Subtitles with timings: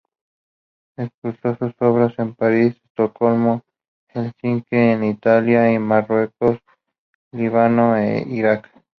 [0.97, 3.61] Expuso sus obras en París, Estocolmo,
[4.07, 6.57] Helsinki y en Italia, Marruecos,
[7.31, 8.67] Líbano e Irak.